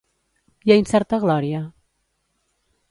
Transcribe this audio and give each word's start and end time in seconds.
I 0.69 0.73
a 0.75 0.77
Incerta 0.83 1.21
glòria? 1.27 1.63